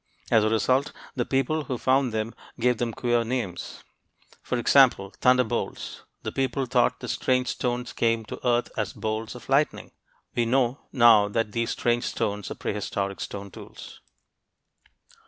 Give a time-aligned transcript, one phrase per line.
[0.31, 3.83] As a result, the people who found them gave them queer names;
[4.41, 9.47] for example, "thunderbolts." The people thought the strange stones came to earth as bolts of
[9.47, 9.91] lightning.
[10.33, 13.99] We know now that these strange stones were prehistoric stone tools.